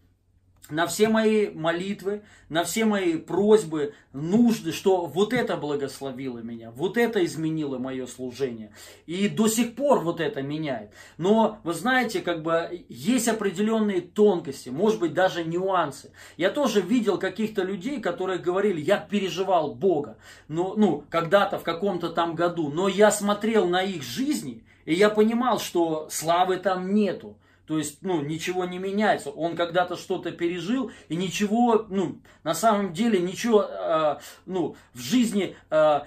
на 0.71 0.87
все 0.87 1.09
мои 1.09 1.49
молитвы, 1.51 2.23
на 2.49 2.65
все 2.65 2.85
мои 2.85 3.17
просьбы, 3.17 3.95
нужды, 4.13 4.73
что 4.73 5.07
вот 5.07 5.33
это 5.33 5.57
благословило 5.57 6.39
меня, 6.39 6.71
вот 6.71 6.97
это 6.97 7.25
изменило 7.25 7.79
мое 7.79 8.07
служение. 8.07 8.73
И 9.07 9.29
до 9.29 9.49
сих 9.49 9.75
пор 9.75 10.01
вот 10.01 10.21
это 10.21 10.43
меняет. 10.43 10.91
Но, 11.17 11.59
вы 11.65 11.73
знаете, 11.73 12.21
как 12.21 12.43
бы 12.43 12.85
есть 12.89 13.29
определенные 13.29 14.01
тонкости, 14.01 14.69
может 14.69 15.01
быть, 15.01 15.15
даже 15.15 15.45
нюансы. 15.45 16.11
Я 16.37 16.51
тоже 16.51 16.81
видел 16.81 17.19
каких-то 17.19 17.63
людей, 17.63 18.01
которые 18.01 18.39
говорили, 18.39 18.81
я 18.81 18.99
переживал 18.99 19.75
Бога, 19.75 20.19
но, 20.49 20.75
ну, 20.77 21.05
когда-то 21.09 21.59
в 21.59 21.63
каком-то 21.63 22.11
там 22.11 22.35
году, 22.35 22.71
но 22.71 22.89
я 22.89 23.11
смотрел 23.11 23.67
на 23.67 23.83
их 23.83 24.03
жизни, 24.03 24.65
и 24.85 24.95
я 24.95 25.11
понимал, 25.11 25.59
что 25.59 26.09
славы 26.11 26.57
там 26.57 26.95
нету. 26.95 27.37
То 27.69 27.77
есть, 27.77 27.99
ну, 28.01 28.23
ничего 28.23 28.65
не 28.65 28.79
меняется. 28.79 29.29
Он 29.29 29.55
когда-то 29.55 29.97
что-то 29.97 30.33
пережил, 30.33 30.91
и 31.11 31.17
ничего, 31.17 31.85
ну, 31.91 32.19
на 32.43 32.55
самом 32.55 32.95
деле, 32.95 33.21
ничего, 33.21 33.63
э, 33.63 34.17
ну, 34.47 34.75
в 34.95 35.01
жизни 35.01 35.55
э, 35.69 36.01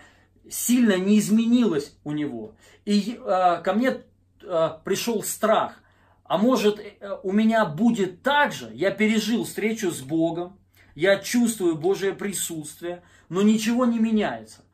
сильно 0.50 0.98
не 0.98 1.20
изменилось 1.20 1.96
у 2.04 2.14
него. 2.14 2.56
И 2.86 3.16
э, 3.16 3.62
ко 3.64 3.74
мне 3.74 4.02
э, 4.42 4.70
пришел 4.84 5.22
страх. 5.22 5.76
А 6.24 6.40
может, 6.40 6.80
э, 6.80 7.18
у 7.22 7.32
меня 7.32 7.66
будет 7.66 8.24
так 8.24 8.54
же? 8.54 8.72
Я 8.74 8.90
пережил 8.90 9.44
встречу 9.44 9.92
с 9.92 10.02
Богом, 10.02 10.58
я 10.96 11.20
чувствую 11.20 11.76
Божье 11.76 12.14
присутствие, 12.14 13.04
но 13.30 13.44
ничего 13.44 13.86
не 13.86 14.00
меняется. 14.00 14.66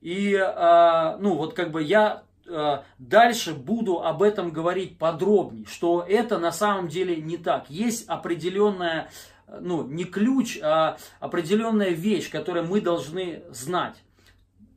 И, 0.00 0.32
э, 0.32 1.16
ну, 1.20 1.34
вот 1.34 1.52
как 1.52 1.70
бы 1.70 1.82
я 1.82 2.22
дальше 2.98 3.54
буду 3.54 4.02
об 4.02 4.22
этом 4.22 4.50
говорить 4.50 4.98
подробнее, 4.98 5.66
что 5.66 6.04
это 6.06 6.38
на 6.38 6.52
самом 6.52 6.88
деле 6.88 7.16
не 7.16 7.36
так. 7.36 7.70
Есть 7.70 8.08
определенная, 8.08 9.10
э, 9.46 9.58
ну, 9.60 9.86
не 9.86 10.04
ключ, 10.04 10.58
а 10.62 10.96
определенная 11.20 11.90
вещь, 11.90 12.30
которую 12.30 12.66
мы 12.66 12.80
должны 12.80 13.42
знать. 13.50 13.96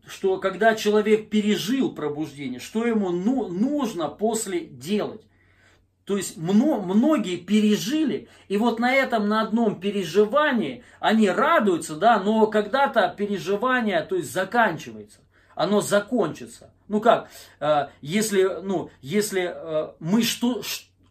Что 0.05 0.37
когда 0.37 0.75
человек 0.75 1.29
пережил 1.29 1.93
пробуждение, 1.93 2.59
что 2.59 2.85
ему 2.85 3.09
ну, 3.11 3.47
нужно 3.47 4.09
после 4.09 4.59
делать. 4.65 5.21
То 6.05 6.17
есть 6.17 6.35
мно, 6.35 6.81
многие 6.81 7.37
пережили, 7.37 8.27
и 8.49 8.57
вот 8.57 8.77
на 8.77 8.93
этом, 8.93 9.29
на 9.29 9.41
одном 9.41 9.79
переживании 9.79 10.83
они 10.99 11.29
радуются, 11.29 11.95
да, 11.95 12.19
но 12.19 12.47
когда-то 12.47 13.13
переживание, 13.17 14.01
то 14.01 14.17
есть 14.17 14.31
заканчивается, 14.31 15.21
оно 15.55 15.79
закончится. 15.79 16.72
Ну 16.87 16.99
как, 17.01 17.29
э, 17.59 17.87
если, 18.01 18.61
ну, 18.61 18.89
если 19.01 19.51
э, 19.53 19.93
мы 19.99 20.23
что, 20.23 20.61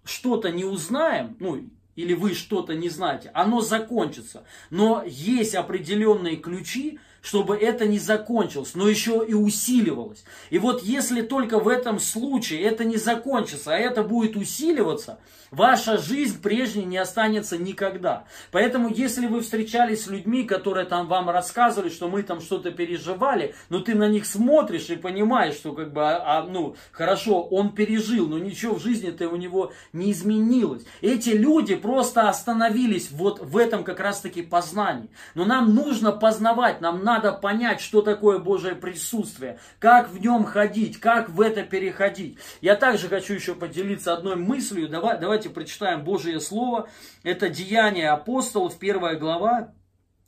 что-то 0.05 0.51
не 0.51 0.65
узнаем, 0.65 1.37
ну, 1.41 1.69
или 1.97 2.15
вы 2.15 2.35
что-то 2.35 2.75
не 2.75 2.89
знаете, 2.89 3.31
оно 3.35 3.61
закончится. 3.61 4.45
Но 4.71 5.03
есть 5.07 5.55
определенные 5.55 6.37
ключи, 6.37 6.99
чтобы 7.23 7.57
это 7.57 7.87
не 7.87 7.99
закончилось, 7.99 8.73
но 8.75 8.89
еще 8.89 9.25
и 9.27 9.33
усиливалось. 9.33 10.25
И 10.51 10.59
вот 10.59 10.83
если 10.83 11.23
только 11.23 11.61
в 11.61 11.69
этом 11.69 11.99
случае 12.01 12.63
это 12.63 12.85
не 12.85 12.97
закончится, 12.97 13.73
а 13.73 13.79
это 13.79 14.03
будет 14.03 14.37
усиливаться, 14.37 15.19
ваша 15.53 15.99
жизнь 15.99 16.43
прежней 16.43 16.85
не 16.85 16.99
останется 16.99 17.57
никогда. 17.57 18.25
Поэтому 18.51 18.89
если 18.89 19.27
вы 19.27 19.41
встречались 19.41 20.05
с 20.05 20.07
людьми, 20.09 20.43
которые 20.43 20.87
там 20.87 21.07
вам 21.07 21.31
рассказывали, 21.31 21.91
что 21.91 22.09
мы 22.09 22.25
там 22.25 22.41
что-то 22.41 22.73
переживали, 22.73 23.55
но 23.69 23.79
ты 23.79 23.95
на 23.95 24.09
них 24.09 24.27
смотришь 24.27 24.91
и 24.91 24.97
понимаешь, 24.97 25.55
что 25.55 25.73
как 25.73 25.93
бы, 25.93 26.03
а, 26.03 26.39
а, 26.39 26.43
ну, 26.43 26.75
хорошо, 26.91 27.43
он 27.43 27.73
пережил, 27.73 28.27
но 28.27 28.39
ничего 28.39 28.75
в 28.75 28.83
жизни-то 28.83 29.29
у 29.29 29.37
него 29.37 29.73
не 29.93 30.11
изменилось. 30.11 30.85
Эти 31.03 31.31
люди 31.31 31.77
просто 31.77 32.29
остановились 32.29 33.11
вот 33.13 33.41
в 33.41 33.57
этом 33.57 33.85
как 33.85 34.01
раз-таки 34.01 34.43
познании. 34.43 35.11
Но 35.35 35.45
нам 35.45 35.75
нужно 35.75 36.11
познавать, 36.11 36.81
нам 36.81 37.05
надо 37.05 37.12
надо 37.13 37.33
понять, 37.33 37.81
что 37.81 38.01
такое 38.01 38.39
Божье 38.39 38.75
присутствие, 38.75 39.59
как 39.79 40.09
в 40.09 40.19
нем 40.19 40.45
ходить, 40.45 40.99
как 40.99 41.29
в 41.29 41.41
это 41.41 41.63
переходить. 41.63 42.39
Я 42.61 42.75
также 42.75 43.09
хочу 43.09 43.35
еще 43.35 43.55
поделиться 43.55 44.15
одной 44.15 44.37
мыслью. 44.37 44.89
Давай, 44.89 45.19
давайте 45.19 45.51
прочитаем 45.51 46.05
Божье 46.05 46.41
Слово. 46.41 46.89
Это 47.23 47.49
Деяние 47.51 48.11
апостолов, 48.11 48.79
первая 48.79 49.19
глава, 49.19 49.75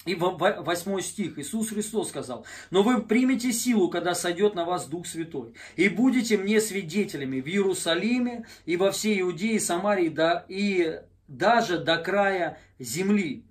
и 0.04 0.14
восьмой 0.14 1.00
стих 1.00 1.38
Иисус 1.38 1.70
Христос 1.70 2.10
сказал, 2.10 2.44
«Но 2.70 2.82
вы 2.82 3.02
примете 3.02 3.52
силу, 3.52 3.88
когда 3.88 4.14
сойдет 4.14 4.54
на 4.54 4.66
вас 4.66 4.86
Дух 4.86 5.06
Святой, 5.06 5.54
и 5.76 5.88
будете 5.88 6.36
мне 6.36 6.60
свидетелями 6.60 7.40
в 7.40 7.46
Иерусалиме 7.46 8.44
и 8.66 8.76
во 8.76 8.90
всей 8.90 9.22
Иудее, 9.22 9.58
Самарии, 9.58 10.10
да, 10.10 10.44
и 10.48 11.00
даже 11.28 11.78
до 11.78 11.96
края 11.96 12.58
земли». 12.78 13.46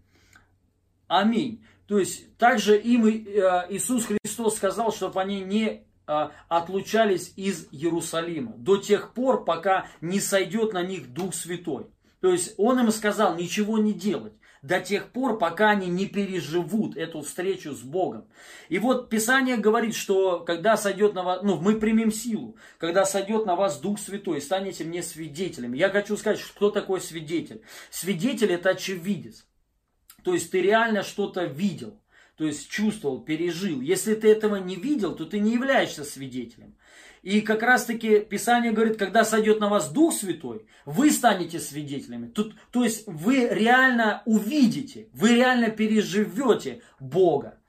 Аминь. 1.07 1.63
То 1.93 1.99
есть 1.99 2.37
также 2.37 2.75
им 2.75 3.05
э, 3.05 3.67
Иисус 3.69 4.07
Христос 4.07 4.55
сказал, 4.55 4.91
чтобы 4.91 5.21
они 5.21 5.41
не 5.41 5.83
э, 6.07 6.29
отлучались 6.49 7.33
из 7.35 7.67
Иерусалима 7.71 8.53
до 8.57 8.77
тех 8.77 9.13
пор, 9.13 9.45
пока 9.45 9.85
не 10.01 10.19
сойдет 10.19 10.73
на 10.73 10.81
них 10.81 11.13
Дух 11.13 11.35
Святой. 11.35 11.85
То 12.19 12.31
есть 12.31 12.55
Он 12.57 12.79
им 12.79 12.91
сказал 12.91 13.35
ничего 13.35 13.77
не 13.77 13.93
делать 13.93 14.33
до 14.63 14.79
тех 14.79 15.11
пор, 15.11 15.37
пока 15.37 15.69
они 15.69 15.85
не 15.85 16.07
переживут 16.07 16.97
эту 16.97 17.21
встречу 17.21 17.73
с 17.73 17.81
Богом. 17.81 18.25
И 18.69 18.79
вот 18.79 19.11
Писание 19.11 19.57
говорит, 19.57 19.93
что 19.93 20.39
когда 20.39 20.77
сойдет 20.77 21.13
на 21.13 21.21
вас, 21.21 21.41
ну, 21.43 21.59
мы 21.59 21.75
примем 21.75 22.11
силу, 22.11 22.57
когда 22.79 23.05
сойдет 23.05 23.45
на 23.45 23.55
вас 23.55 23.79
Дух 23.79 23.99
Святой, 23.99 24.41
станете 24.41 24.83
мне 24.83 25.03
свидетелями. 25.03 25.77
Я 25.77 25.91
хочу 25.91 26.17
сказать, 26.17 26.41
кто 26.41 26.71
такой 26.71 27.01
свидетель. 27.01 27.61
Свидетель 27.91 28.51
это 28.51 28.71
очевидец. 28.71 29.45
То 30.23 30.33
есть 30.33 30.51
ты 30.51 30.61
реально 30.61 31.03
что-то 31.03 31.45
видел, 31.45 31.99
то 32.37 32.45
есть 32.45 32.69
чувствовал, 32.69 33.19
пережил. 33.21 33.81
Если 33.81 34.15
ты 34.15 34.31
этого 34.31 34.55
не 34.55 34.75
видел, 34.75 35.15
то 35.15 35.25
ты 35.25 35.39
не 35.39 35.53
являешься 35.53 36.03
свидетелем. 36.03 36.75
И 37.21 37.39
как 37.39 37.63
раз 37.63 37.85
таки 37.85 38.19
Писание 38.19 38.73
говорит, 38.73 38.97
когда 38.97 39.23
сойдет 39.23 39.59
на 39.59 39.69
вас 39.69 39.91
Дух 39.91 40.13
Святой, 40.13 40.65
вы 40.85 41.09
станете 41.09 41.59
свидетелями. 41.59 42.27
Тут, 42.27 42.53
то 42.71 42.83
есть 42.83 43.03
вы 43.07 43.47
реально 43.47 44.23
увидите, 44.25 45.07
вы 45.13 45.35
реально 45.35 45.69
переживете 45.69 46.81
Бога. 46.99 47.59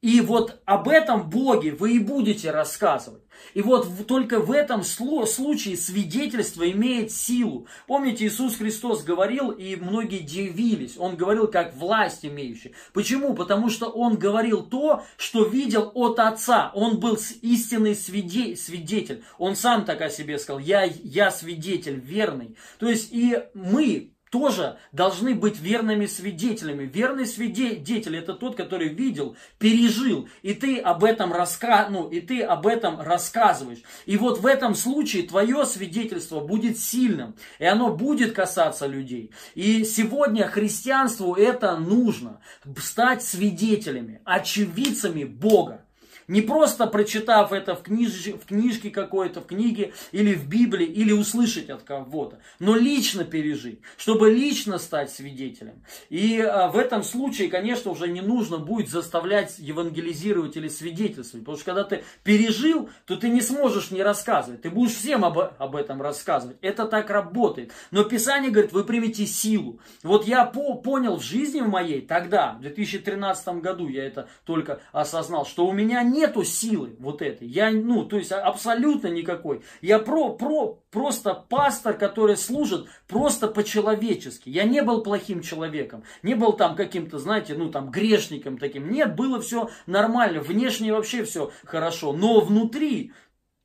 И 0.00 0.20
вот 0.20 0.62
об 0.64 0.88
этом 0.88 1.28
Боге 1.28 1.72
вы 1.72 1.96
и 1.96 1.98
будете 1.98 2.52
рассказывать. 2.52 3.22
И 3.54 3.62
вот 3.62 4.06
только 4.06 4.38
в 4.38 4.52
этом 4.52 4.84
случае 4.84 5.76
свидетельство 5.76 6.70
имеет 6.70 7.10
силу. 7.10 7.66
Помните, 7.88 8.26
Иисус 8.26 8.56
Христос 8.56 9.02
говорил, 9.02 9.50
и 9.50 9.74
многие 9.74 10.18
дивились. 10.18 10.96
Он 10.96 11.16
говорил 11.16 11.48
как 11.48 11.74
власть 11.74 12.24
имеющий. 12.24 12.74
Почему? 12.92 13.34
Потому 13.34 13.70
что 13.70 13.88
он 13.88 14.16
говорил 14.16 14.62
то, 14.62 15.04
что 15.16 15.44
видел 15.44 15.90
от 15.94 16.20
Отца. 16.20 16.70
Он 16.74 17.00
был 17.00 17.18
истинный 17.42 17.96
свидетель. 17.96 19.24
Он 19.36 19.56
сам 19.56 19.84
так 19.84 20.00
о 20.00 20.10
себе 20.10 20.38
сказал. 20.38 20.60
Я, 20.60 20.84
я 20.84 21.32
свидетель 21.32 21.98
верный. 21.98 22.56
То 22.78 22.88
есть 22.88 23.12
и 23.12 23.36
мы, 23.52 24.12
тоже 24.30 24.78
должны 24.92 25.34
быть 25.34 25.58
верными 25.58 26.06
свидетелями. 26.06 26.84
Верный 26.84 27.26
свидетель 27.26 28.16
это 28.16 28.34
тот, 28.34 28.56
который 28.56 28.88
видел, 28.88 29.36
пережил, 29.58 30.28
и 30.42 30.54
ты 30.54 30.78
об 30.78 31.04
этом 31.04 31.32
раска... 31.32 31.88
ну, 31.90 32.08
и 32.08 32.20
ты 32.20 32.42
об 32.42 32.66
этом 32.66 33.00
рассказываешь. 33.00 33.82
И 34.06 34.16
вот 34.16 34.38
в 34.38 34.46
этом 34.46 34.74
случае 34.74 35.24
твое 35.24 35.64
свидетельство 35.64 36.40
будет 36.40 36.78
сильным, 36.78 37.34
и 37.58 37.64
оно 37.64 37.94
будет 37.94 38.32
касаться 38.32 38.86
людей. 38.86 39.30
И 39.54 39.84
сегодня 39.84 40.46
христианству 40.46 41.34
это 41.34 41.76
нужно, 41.76 42.40
стать 42.76 43.22
свидетелями, 43.22 44.20
очевидцами 44.24 45.24
Бога. 45.24 45.84
Не 46.28 46.42
просто 46.42 46.86
прочитав 46.86 47.52
это 47.52 47.74
в, 47.74 47.82
книж... 47.82 48.26
в 48.26 48.46
книжке 48.46 48.90
какой-то, 48.90 49.40
в 49.40 49.46
книге 49.46 49.94
или 50.12 50.34
в 50.34 50.46
Библии, 50.46 50.86
или 50.86 51.10
услышать 51.10 51.70
от 51.70 51.82
кого-то, 51.82 52.38
но 52.58 52.76
лично 52.76 53.24
пережить, 53.24 53.80
чтобы 53.96 54.30
лично 54.30 54.78
стать 54.78 55.10
свидетелем. 55.10 55.82
И 56.10 56.38
а, 56.40 56.68
в 56.68 56.76
этом 56.76 57.02
случае, 57.02 57.48
конечно, 57.48 57.90
уже 57.90 58.08
не 58.08 58.20
нужно 58.20 58.58
будет 58.58 58.90
заставлять 58.90 59.58
евангелизировать 59.58 60.56
или 60.58 60.68
свидетельствовать, 60.68 61.46
потому 61.46 61.56
что 61.56 61.64
когда 61.64 61.84
ты 61.84 62.04
пережил, 62.24 62.90
то 63.06 63.16
ты 63.16 63.30
не 63.30 63.40
сможешь 63.40 63.90
не 63.90 64.02
рассказывать, 64.02 64.60
ты 64.60 64.70
будешь 64.70 64.94
всем 64.94 65.24
об, 65.24 65.38
об 65.38 65.76
этом 65.76 66.02
рассказывать. 66.02 66.58
Это 66.60 66.84
так 66.84 67.08
работает. 67.08 67.72
Но 67.90 68.04
Писание 68.04 68.50
говорит, 68.50 68.72
вы 68.72 68.84
примете 68.84 69.26
силу. 69.26 69.80
Вот 70.02 70.26
я 70.26 70.44
по 70.44 70.74
понял 70.74 71.16
в 71.16 71.22
жизни 71.22 71.62
моей 71.62 72.02
тогда, 72.02 72.52
в 72.52 72.60
2013 72.60 73.48
году 73.62 73.88
я 73.88 74.06
это 74.06 74.28
только 74.44 74.80
осознал, 74.92 75.46
что 75.46 75.66
у 75.66 75.72
меня 75.72 76.02
нет 76.02 76.17
нету 76.18 76.44
силы 76.44 76.96
вот 76.98 77.22
этой. 77.22 77.48
Я, 77.48 77.70
ну, 77.70 78.04
то 78.04 78.16
есть 78.16 78.32
абсолютно 78.32 79.08
никакой. 79.08 79.62
Я 79.80 79.98
про, 79.98 80.30
про, 80.30 80.80
просто 80.90 81.34
пастор, 81.34 81.94
который 81.96 82.36
служит 82.36 82.86
просто 83.06 83.48
по-человечески. 83.48 84.48
Я 84.48 84.64
не 84.64 84.82
был 84.82 85.02
плохим 85.02 85.40
человеком. 85.42 86.04
Не 86.22 86.34
был 86.34 86.52
там 86.52 86.76
каким-то, 86.76 87.18
знаете, 87.18 87.54
ну, 87.54 87.70
там, 87.70 87.90
грешником 87.90 88.58
таким. 88.58 88.90
Нет, 88.90 89.14
было 89.16 89.40
все 89.40 89.70
нормально. 89.86 90.40
Внешне 90.40 90.92
вообще 90.92 91.24
все 91.24 91.50
хорошо. 91.64 92.12
Но 92.12 92.40
внутри, 92.40 93.12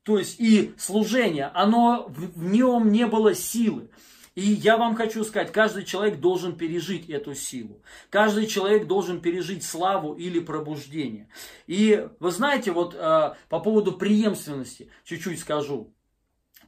то 0.04 0.18
есть 0.18 0.38
и 0.38 0.74
служение, 0.78 1.50
оно, 1.54 2.06
в 2.08 2.44
нем 2.44 2.92
не 2.92 3.06
было 3.06 3.34
силы. 3.34 3.90
И 4.34 4.42
я 4.42 4.76
вам 4.76 4.96
хочу 4.96 5.22
сказать, 5.22 5.52
каждый 5.52 5.84
человек 5.84 6.18
должен 6.18 6.56
пережить 6.56 7.08
эту 7.08 7.34
силу. 7.34 7.82
Каждый 8.10 8.46
человек 8.46 8.88
должен 8.88 9.20
пережить 9.20 9.62
славу 9.62 10.14
или 10.14 10.40
пробуждение. 10.40 11.28
И 11.68 12.08
вы 12.18 12.30
знаете, 12.32 12.72
вот 12.72 12.94
э, 12.94 13.34
по 13.48 13.60
поводу 13.60 13.92
преемственности 13.92 14.90
чуть-чуть 15.04 15.38
скажу. 15.38 15.94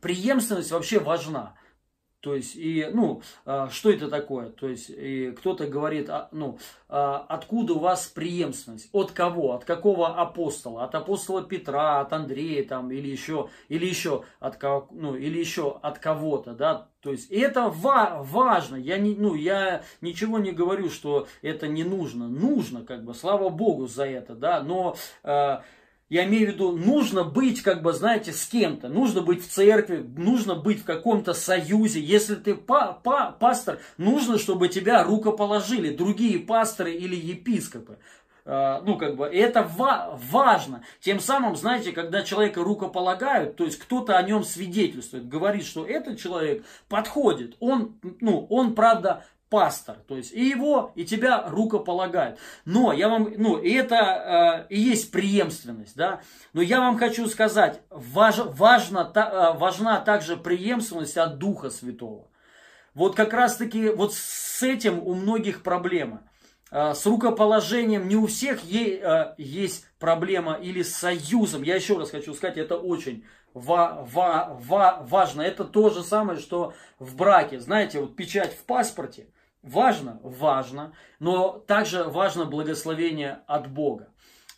Преемственность 0.00 0.70
вообще 0.70 1.00
важна. 1.00 1.56
То 2.26 2.34
есть, 2.34 2.56
и, 2.56 2.90
ну, 2.92 3.22
а, 3.44 3.68
что 3.70 3.88
это 3.88 4.08
такое? 4.08 4.48
То 4.48 4.68
есть, 4.68 4.90
и 4.90 5.30
кто-то 5.30 5.68
говорит, 5.68 6.10
а, 6.10 6.28
ну, 6.32 6.58
а, 6.88 7.24
откуда 7.28 7.74
у 7.74 7.78
вас 7.78 8.08
преемственность? 8.08 8.88
От 8.90 9.12
кого? 9.12 9.52
От 9.52 9.64
какого 9.64 10.08
апостола? 10.08 10.82
От 10.82 10.96
апостола 10.96 11.44
Петра, 11.44 12.00
от 12.00 12.12
Андрея, 12.12 12.64
там, 12.64 12.90
или 12.90 13.06
еще, 13.06 13.48
или 13.68 13.86
еще 13.86 14.24
от, 14.40 14.60
ну, 14.90 15.14
или 15.14 15.38
еще 15.38 15.78
от 15.80 16.00
кого-то, 16.00 16.54
да? 16.54 16.88
То 17.00 17.12
есть, 17.12 17.30
это 17.30 17.68
ва- 17.68 18.18
важно. 18.24 18.74
Я, 18.74 18.98
не, 18.98 19.14
ну, 19.14 19.36
я 19.36 19.84
ничего 20.00 20.40
не 20.40 20.50
говорю, 20.50 20.90
что 20.90 21.28
это 21.42 21.68
не 21.68 21.84
нужно. 21.84 22.26
Нужно, 22.26 22.84
как 22.84 23.04
бы, 23.04 23.14
слава 23.14 23.50
Богу 23.50 23.86
за 23.86 24.04
это, 24.04 24.34
да, 24.34 24.64
но... 24.64 24.96
Я 26.08 26.24
имею 26.24 26.46
в 26.46 26.54
виду, 26.54 26.72
нужно 26.72 27.24
быть, 27.24 27.62
как 27.62 27.82
бы, 27.82 27.92
знаете, 27.92 28.32
с 28.32 28.46
кем-то. 28.46 28.88
Нужно 28.88 29.22
быть 29.22 29.44
в 29.44 29.48
церкви, 29.48 30.06
нужно 30.16 30.54
быть 30.54 30.82
в 30.82 30.84
каком-то 30.84 31.34
союзе. 31.34 32.00
Если 32.00 32.36
ты 32.36 32.54
па 32.54 32.92
па 32.92 33.32
пастор, 33.32 33.80
нужно, 33.98 34.38
чтобы 34.38 34.68
тебя 34.68 35.02
рукоположили 35.02 35.96
другие 35.96 36.38
пасторы 36.38 36.94
или 36.94 37.16
епископы. 37.16 37.98
Uh, 38.44 38.80
ну, 38.84 38.96
как 38.96 39.16
бы, 39.16 39.26
это 39.26 39.64
ва 39.64 40.16
важно. 40.30 40.84
Тем 41.00 41.18
самым, 41.18 41.56
знаете, 41.56 41.90
когда 41.90 42.22
человека 42.22 42.62
рукополагают, 42.62 43.56
то 43.56 43.64
есть 43.64 43.76
кто-то 43.76 44.16
о 44.16 44.22
нем 44.22 44.44
свидетельствует, 44.44 45.28
говорит, 45.28 45.64
что 45.64 45.84
этот 45.84 46.20
человек 46.20 46.64
подходит, 46.88 47.56
он, 47.58 47.98
ну, 48.20 48.46
он, 48.48 48.76
правда, 48.76 49.24
пастор, 49.48 49.96
то 50.08 50.16
есть 50.16 50.32
и 50.32 50.44
его, 50.44 50.92
и 50.96 51.04
тебя 51.04 51.44
рукополагают. 51.48 52.38
Но 52.64 52.92
я 52.92 53.08
вам, 53.08 53.32
ну, 53.36 53.58
и 53.58 53.72
это 53.72 54.66
э, 54.68 54.74
и 54.74 54.80
есть 54.80 55.12
преемственность, 55.12 55.96
да. 55.96 56.20
Но 56.52 56.62
я 56.62 56.80
вам 56.80 56.98
хочу 56.98 57.28
сказать, 57.28 57.80
важ, 57.90 58.38
важно, 58.38 59.04
та, 59.04 59.54
э, 59.54 59.58
важна 59.58 60.00
также 60.00 60.36
преемственность 60.36 61.16
от 61.16 61.38
Духа 61.38 61.70
Святого. 61.70 62.28
Вот 62.94 63.14
как 63.14 63.32
раз 63.32 63.56
таки 63.56 63.88
вот 63.90 64.14
с 64.14 64.62
этим 64.62 64.98
у 64.98 65.14
многих 65.14 65.62
проблема. 65.62 66.22
Э, 66.72 66.94
с 66.94 67.06
рукоположением 67.06 68.08
не 68.08 68.16
у 68.16 68.26
всех 68.26 68.64
э, 68.64 69.34
есть 69.38 69.86
проблема 70.00 70.54
или 70.54 70.82
с 70.82 70.96
союзом. 70.96 71.62
Я 71.62 71.76
еще 71.76 71.96
раз 71.96 72.10
хочу 72.10 72.34
сказать, 72.34 72.56
это 72.56 72.76
очень 72.76 73.24
ва, 73.54 74.04
ва, 74.10 74.58
ва, 74.60 75.06
важно. 75.08 75.42
Это 75.42 75.62
то 75.64 75.88
же 75.90 76.02
самое, 76.02 76.40
что 76.40 76.74
в 76.98 77.14
браке. 77.14 77.60
Знаете, 77.60 78.00
вот 78.00 78.16
печать 78.16 78.52
в 78.52 78.64
паспорте– 78.64 79.28
Важно? 79.66 80.20
Важно. 80.22 80.92
Но 81.18 81.58
также 81.66 82.04
важно 82.04 82.44
благословение 82.44 83.40
от 83.46 83.68
Бога. 83.68 84.08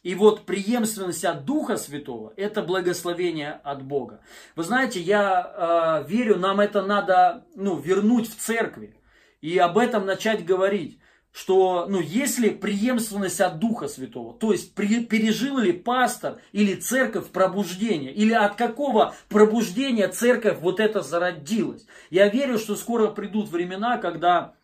И 0.03 0.14
вот 0.14 0.47
преемственность 0.47 1.25
от 1.25 1.44
Духа 1.44 1.77
Святого– 1.77 2.33
это 2.37 2.62
благословение 2.62 3.61
от 3.64 3.83
Бога. 3.83 4.21
Вы 4.55 4.62
знаете, 4.62 5.01
я 5.01 6.05
э, 6.05 6.09
верю, 6.09 6.37
нам 6.37 6.61
это 6.61 6.83
надо 6.83 7.44
ну, 7.57 7.77
вернуть 7.77 8.29
в 8.29 8.37
церкви 8.37 8.97
и 9.40 9.59
об 9.59 9.77
этом 9.77 10.07
начать 10.07 10.44
говорить 10.44 11.01
что, 11.31 11.87
ну, 11.88 12.01
если 12.01 12.49
преемственность 12.49 13.40
от 13.40 13.59
Духа 13.59 13.87
Святого, 13.87 14.37
то 14.37 14.51
есть 14.51 14.75
при, 14.75 15.05
пережил 15.05 15.59
ли 15.59 15.73
пастор 15.73 16.40
или 16.53 16.75
церковь 16.75 17.29
пробуждение, 17.29 18.12
или 18.12 18.33
от 18.33 18.57
какого 18.57 19.14
пробуждения 19.29 20.09
церковь 20.09 20.59
вот 20.61 20.81
это 20.81 21.03
зародилась. 21.03 21.87
Я 22.11 22.29
верю, 22.29 22.59
что 22.59 22.75
скоро 22.75 23.09
придут 23.09 23.51
времена, 23.51 23.99
когда 23.99 24.55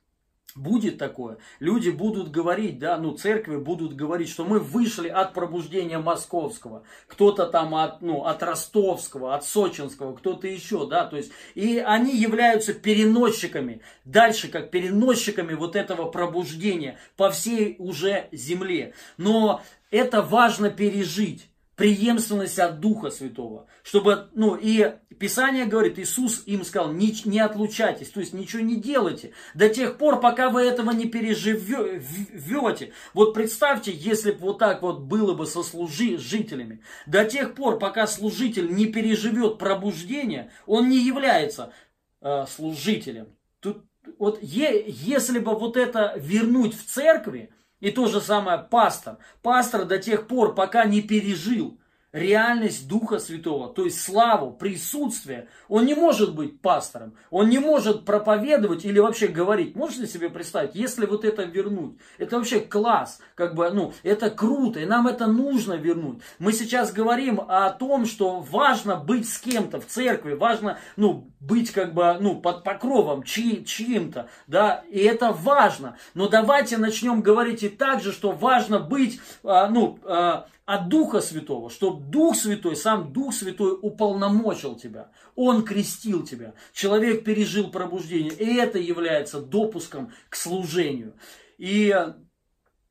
Будет 0.55 0.99
такое. 0.99 1.39
Люди 1.59 1.91
будут 1.91 2.31
говорить, 2.31 2.79
да, 2.79 2.97
ну, 2.97 3.17
церкви 3.17 3.57
будут 3.57 3.97
говорить, 3.97 4.29
что 4.29 4.45
мы 4.45 4.61
вышли 4.61 5.09
от 5.09 5.35
пробуждения 5.35 5.99
московского, 5.99 6.85
кто-то 7.09 7.47
там 7.47 7.75
от, 7.75 8.03
ну, 8.03 8.25
от 8.25 8.41
ростовского, 8.41 9.35
от 9.35 9.45
сочинского, 9.45 10.15
кто-то 10.15 10.47
еще, 10.47 10.87
да, 10.87 11.07
то 11.07 11.17
есть, 11.17 11.33
и 11.57 11.79
они 11.79 12.17
являются 12.17 12.73
переносчиками, 12.73 13.81
дальше 14.05 14.47
как 14.47 14.71
переносчиками 14.71 15.55
вот 15.55 15.75
этого 15.75 16.09
пробуждения 16.09 17.01
по 17.17 17.31
всей 17.31 17.75
уже 17.81 18.29
земле. 18.31 18.95
Но 19.17 19.61
это 19.91 20.23
важно 20.23 20.71
пережить 20.71 21.49
преемственность 21.77 22.59
от 22.59 22.81
Духа 22.81 23.11
Святого. 23.11 23.67
Чтобы, 23.83 24.29
ну, 24.35 24.55
и 24.55 24.95
Писание 25.19 25.67
говорит, 25.67 25.99
Иисус 25.99 26.43
им 26.47 26.65
сказал, 26.65 26.93
не, 26.93 27.15
не 27.25 27.41
отлучайтесь, 27.41 28.11
то 28.11 28.21
есть 28.21 28.33
ничего 28.33 28.63
не 28.63 28.77
делайте 28.77 29.33
до 29.55 29.69
тех 29.69 29.99
пор, 29.99 30.21
пока 30.21 30.51
вы 30.51 30.63
этого 30.63 30.91
не 30.93 31.07
переживете. 31.07 32.93
Вот 33.13 33.35
представьте, 33.35 33.93
если 33.93 34.33
бы 34.33 34.39
вот 34.39 34.59
так 34.59 34.83
вот 34.83 35.01
было 35.01 35.35
бы 35.35 35.47
со 35.47 35.63
служителями. 35.63 36.81
До 37.07 37.25
тех 37.25 37.55
пор, 37.55 37.79
пока 37.79 38.07
служитель 38.07 38.73
не 38.73 38.87
переживет 38.87 39.59
пробуждение, 39.59 40.51
он 40.67 40.89
не 40.89 40.99
является 40.99 41.73
э, 42.21 42.47
служителем. 42.49 43.29
Тут, 43.61 43.85
вот 44.19 44.39
е, 44.43 44.85
если 44.87 45.39
бы 45.39 45.55
вот 45.57 45.77
это 45.77 46.15
вернуть 46.17 46.75
в 46.77 46.87
церкви, 46.87 47.51
и 47.85 47.91
то 47.91 48.07
же 48.07 48.23
самое 48.23 48.57
пастор. 48.59 49.19
Пастор 49.43 49.85
до 49.85 49.99
тех 49.99 50.27
пор, 50.27 50.55
пока 50.55 50.87
не 50.87 51.03
пережил 51.03 51.79
реальность 52.15 52.87
Духа 52.89 53.19
Святого, 53.19 53.69
то 53.75 53.85
есть 53.85 54.01
славу, 54.01 54.53
присутствие. 54.53 55.49
Он 55.69 55.85
не 55.85 55.95
может 55.95 56.35
быть 56.35 56.61
пастором, 56.61 57.15
он 57.31 57.49
не 57.49 57.59
может 57.59 58.05
проповедовать 58.05 58.85
или 58.85 59.01
вообще 59.01 59.27
говорить. 59.27 59.75
Можете 59.75 60.07
себе 60.07 60.31
представить, 60.31 60.77
если 60.77 61.07
вот 61.07 61.25
это 61.25 61.43
вернуть, 61.43 61.97
это 62.19 62.37
вообще 62.37 62.61
класс, 62.61 63.19
как 63.35 63.57
бы, 63.57 63.69
ну, 63.71 63.93
это 64.05 64.31
круто, 64.31 64.79
и 64.79 64.87
нам 64.87 65.09
это 65.09 65.27
нужно 65.27 65.75
вернуть. 65.75 66.21
Мы 66.39 66.53
сейчас 66.53 66.93
говорим 66.93 67.41
о 67.49 67.71
том, 67.71 68.07
что 68.07 68.39
важно 68.39 68.95
быть 68.95 69.29
с 69.29 69.39
кем-то 69.39 69.81
в 69.81 69.87
церкви, 69.87 70.35
важно, 70.35 70.79
ну, 70.97 71.29
быть 71.41 71.73
как 71.73 71.95
бы, 71.95 72.17
ну, 72.21 72.41
под 72.41 72.63
покровом 72.63 73.25
чьи, 73.25 73.65
чьим-то, 73.65 74.29
да, 74.47 74.85
и 74.89 75.01
это 75.01 75.33
важно. 75.33 75.97
Но 76.15 76.29
давайте 76.29 76.79
начнем 76.79 77.23
говорить 77.23 77.65
и 77.65 77.69
так 77.69 78.01
же, 78.01 78.13
что 78.13 78.31
важно 78.31 78.79
быть, 78.79 79.21
а, 79.43 79.69
ну, 79.69 79.99
а, 80.05 80.47
от 80.67 80.89
Духа 80.89 81.21
Святого, 81.21 81.69
чтобы 81.69 82.05
Дух 82.11 82.37
Святой, 82.37 82.77
сам 82.77 83.13
Дух 83.13 83.35
Святой 83.35 83.77
уполномочил 83.81 84.77
тебя. 84.77 85.11
Он 85.35 85.63
крестил 85.63 86.25
тебя. 86.25 86.55
Человек 86.73 87.25
пережил 87.25 87.71
пробуждение. 87.71 88.33
И 88.33 88.57
это 88.57 88.79
является 88.79 89.41
допуском 89.41 90.13
к 90.31 90.37
служению. 90.37 91.15
И 91.59 91.95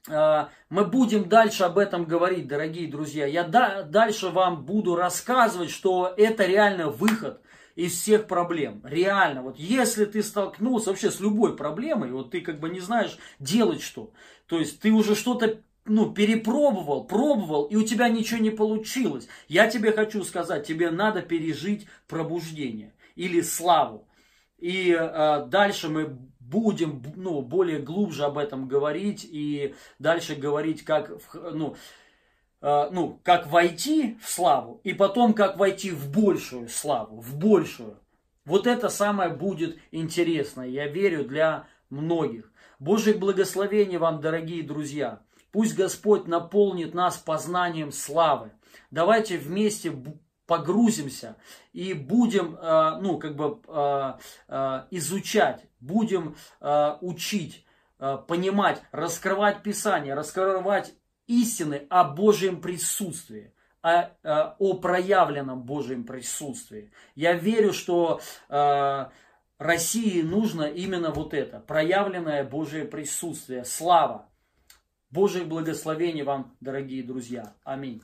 э, 0.08 0.46
мы 0.70 0.86
будем 0.86 1.28
дальше 1.28 1.64
об 1.64 1.80
этом 1.80 2.06
говорить, 2.06 2.48
дорогие 2.48 2.88
друзья. 2.88 3.26
Я 3.26 3.44
да, 3.44 3.82
дальше 3.82 4.30
вам 4.30 4.66
буду 4.66 4.96
рассказывать, 4.96 5.72
что 5.72 6.14
это 6.16 6.46
реально 6.46 6.90
выход 6.90 7.42
из 7.76 8.00
всех 8.00 8.28
проблем. 8.28 8.82
Реально, 8.84 9.42
вот 9.42 9.58
если 9.58 10.06
ты 10.06 10.22
столкнулся 10.22 10.92
вообще 10.92 11.10
с 11.10 11.20
любой 11.20 11.56
проблемой, 11.56 12.12
вот 12.12 12.30
ты 12.30 12.42
как 12.42 12.60
бы 12.60 12.70
не 12.70 12.80
знаешь 12.80 13.18
делать 13.40 13.82
что, 13.82 14.12
то 14.46 14.60
есть 14.60 14.80
ты 14.80 14.92
уже 14.92 15.16
что-то 15.16 15.64
ну, 15.86 16.14
перепробовал, 16.14 17.06
пробовал, 17.06 17.66
и 17.66 17.76
у 17.76 17.84
тебя 17.84 18.10
ничего 18.10 18.40
не 18.40 18.52
получилось. 18.52 19.28
Я 19.48 19.68
тебе 19.68 19.92
хочу 19.92 20.24
сказать, 20.24 20.66
тебе 20.66 20.92
надо 20.92 21.22
пережить 21.22 21.88
пробуждение 22.08 22.94
или 23.16 23.42
славу. 23.42 24.08
И 24.58 24.96
э, 24.98 25.46
дальше 25.48 25.90
мы 25.90 26.18
будем 26.40 27.04
ну, 27.16 27.42
более 27.42 27.80
глубже 27.80 28.24
об 28.24 28.38
этом 28.38 28.68
говорить 28.68 29.28
и 29.30 29.76
дальше 30.00 30.36
говорить, 30.36 30.84
как, 30.84 31.12
ну, 31.34 31.76
э, 32.62 32.90
ну, 32.92 33.20
как 33.24 33.48
войти 33.48 34.18
в 34.22 34.30
славу 34.30 34.80
и 34.84 34.94
потом 34.94 35.34
как 35.34 35.58
войти 35.58 35.92
в 35.92 36.10
большую 36.12 36.70
славу, 36.70 37.20
в 37.20 37.38
большую. 37.38 38.00
Вот 38.46 38.68
это 38.68 38.90
самое 38.90 39.30
будет 39.30 39.78
интересно, 39.92 40.62
я 40.62 40.88
верю, 40.88 41.26
для 41.26 41.68
многих. 41.90 42.52
Божьих 42.80 43.20
благословений 43.20 43.98
вам, 43.98 44.22
дорогие 44.22 44.64
друзья. 44.64 45.22
Пусть 45.54 45.76
Господь 45.76 46.28
наполнит 46.28 46.96
нас 46.96 47.18
познанием 47.18 47.92
славы. 47.92 48.52
Давайте 48.90 49.38
вместе 49.38 49.96
погрузимся 50.48 51.38
и 51.74 51.94
будем, 51.94 52.56
э, 52.56 52.98
ну, 53.00 53.20
как 53.20 53.36
бы 53.36 53.62
э, 53.68 54.14
э, 54.48 54.84
изучать, 54.90 55.66
будем 55.80 56.36
учить, 57.02 57.66
понимать, 58.00 58.82
раскрывать 58.92 59.62
Писание, 59.62 60.16
раскрывать 60.16 60.94
истины 61.28 61.86
о 61.90 62.04
Божьем 62.04 62.60
присутствии 62.60 63.54
о, 63.82 64.56
о 64.60 64.74
проявленном 64.76 65.64
Божьем 65.64 66.06
присутствии. 66.06 66.92
Я 67.16 67.34
верю, 67.34 67.74
что 67.74 68.22
России 69.58 70.22
нужно 70.22 70.64
именно 70.64 71.12
вот 71.12 71.34
это, 71.34 71.60
проявленное 71.60 72.46
Божье 72.46 72.86
присутствие, 72.86 73.66
слава. 73.66 74.30
Божьих 75.14 75.48
благословений 75.48 76.24
вам, 76.24 76.56
дорогие 76.60 77.04
друзья. 77.04 77.54
Аминь. 77.64 78.02